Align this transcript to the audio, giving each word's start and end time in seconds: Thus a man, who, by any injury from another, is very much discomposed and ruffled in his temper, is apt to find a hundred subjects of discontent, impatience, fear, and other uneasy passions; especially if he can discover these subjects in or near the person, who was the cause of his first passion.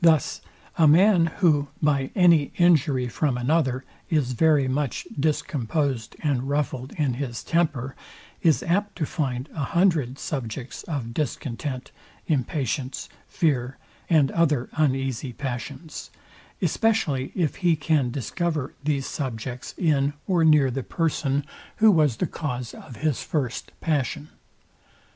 Thus 0.00 0.40
a 0.78 0.86
man, 0.86 1.26
who, 1.38 1.66
by 1.82 2.12
any 2.14 2.52
injury 2.58 3.08
from 3.08 3.36
another, 3.36 3.82
is 4.08 4.34
very 4.34 4.68
much 4.68 5.04
discomposed 5.18 6.14
and 6.22 6.44
ruffled 6.48 6.92
in 6.92 7.14
his 7.14 7.42
temper, 7.42 7.96
is 8.42 8.62
apt 8.62 8.94
to 8.98 9.04
find 9.04 9.48
a 9.52 9.64
hundred 9.64 10.20
subjects 10.20 10.84
of 10.84 11.12
discontent, 11.12 11.90
impatience, 12.28 13.08
fear, 13.26 13.78
and 14.08 14.30
other 14.30 14.68
uneasy 14.74 15.32
passions; 15.32 16.10
especially 16.62 17.32
if 17.34 17.56
he 17.56 17.74
can 17.74 18.12
discover 18.12 18.74
these 18.84 19.06
subjects 19.06 19.74
in 19.76 20.12
or 20.28 20.44
near 20.44 20.70
the 20.70 20.84
person, 20.84 21.44
who 21.78 21.90
was 21.90 22.18
the 22.18 22.28
cause 22.28 22.74
of 22.74 22.94
his 22.98 23.24
first 23.24 23.72
passion. 23.80 24.28